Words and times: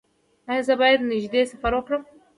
ایا 0.49 0.61
زه 0.67 0.73
باید 0.81 1.07
نږدې 1.11 1.41
سفر 1.51 1.71
وکړم؟ 1.75 2.03